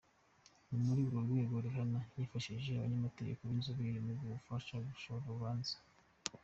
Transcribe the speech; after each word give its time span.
Ni 0.69 0.79
muri 0.85 0.99
urwo 1.03 1.17
rwego 1.27 1.55
Rihanna 1.65 2.01
yifashije 2.17 2.69
abanyamategeko 2.75 3.41
b’inzobere 3.49 3.97
ngo 4.03 4.11
bamufashe 4.19 4.73
gushoza 4.87 5.25
urubanza. 5.27 5.75